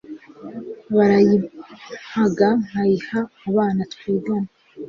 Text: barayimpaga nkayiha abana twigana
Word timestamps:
barayimpaga 0.95 2.47
nkayiha 2.65 3.19
abana 3.47 3.81
twigana 3.93 4.49